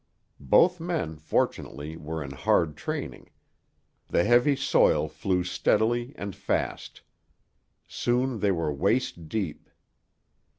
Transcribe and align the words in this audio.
Both 0.39 0.79
men, 0.79 1.17
fortunately, 1.17 1.95
were 1.95 2.23
in 2.23 2.31
hard 2.31 2.75
training. 2.75 3.29
The 4.07 4.23
heavy 4.23 4.55
soil 4.55 5.07
flew 5.07 5.43
steadily 5.43 6.15
and 6.15 6.35
fast. 6.35 7.01
Soon 7.87 8.39
they 8.39 8.49
were 8.51 8.73
waist 8.73 9.29
deep. 9.29 9.69